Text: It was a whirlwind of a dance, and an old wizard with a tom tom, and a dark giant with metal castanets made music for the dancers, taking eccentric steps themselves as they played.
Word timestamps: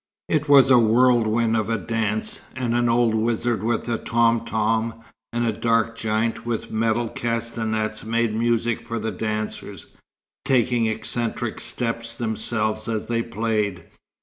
It 0.27 0.49
was 0.49 0.71
a 0.71 0.79
whirlwind 0.79 1.55
of 1.55 1.69
a 1.69 1.77
dance, 1.77 2.41
and 2.55 2.73
an 2.73 2.89
old 2.89 3.13
wizard 3.13 3.61
with 3.61 3.87
a 3.87 3.99
tom 3.99 4.43
tom, 4.45 4.95
and 5.31 5.45
a 5.45 5.51
dark 5.51 5.95
giant 5.95 6.43
with 6.43 6.71
metal 6.71 7.07
castanets 7.07 8.03
made 8.03 8.33
music 8.35 8.87
for 8.87 8.97
the 8.97 9.11
dancers, 9.11 9.85
taking 10.43 10.87
eccentric 10.87 11.59
steps 11.61 12.15
themselves 12.15 12.87
as 12.87 13.05
they 13.05 13.21
played. 13.21 13.83